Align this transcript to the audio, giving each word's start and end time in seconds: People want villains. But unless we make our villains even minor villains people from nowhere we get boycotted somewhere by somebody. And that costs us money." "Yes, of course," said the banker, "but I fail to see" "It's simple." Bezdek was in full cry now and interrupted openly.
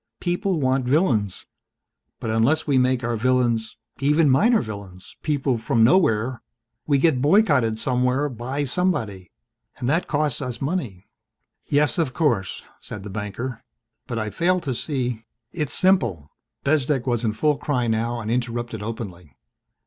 People 0.19 0.59
want 0.59 0.87
villains. 0.87 1.45
But 2.19 2.31
unless 2.31 2.65
we 2.65 2.79
make 2.79 3.03
our 3.03 3.15
villains 3.15 3.77
even 3.99 4.31
minor 4.31 4.59
villains 4.59 5.15
people 5.21 5.59
from 5.59 5.83
nowhere 5.83 6.41
we 6.87 6.97
get 6.97 7.21
boycotted 7.21 7.77
somewhere 7.77 8.27
by 8.27 8.65
somebody. 8.65 9.31
And 9.77 9.87
that 9.87 10.07
costs 10.07 10.41
us 10.41 10.59
money." 10.59 11.05
"Yes, 11.67 11.99
of 11.99 12.15
course," 12.15 12.63
said 12.79 13.03
the 13.03 13.11
banker, 13.11 13.61
"but 14.07 14.17
I 14.17 14.31
fail 14.31 14.59
to 14.61 14.73
see" 14.73 15.23
"It's 15.51 15.75
simple." 15.75 16.31
Bezdek 16.63 17.05
was 17.05 17.23
in 17.23 17.33
full 17.33 17.57
cry 17.59 17.85
now 17.85 18.19
and 18.21 18.31
interrupted 18.31 18.81
openly. 18.81 19.37